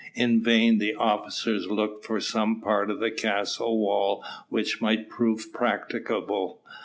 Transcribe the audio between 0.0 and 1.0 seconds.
In vain the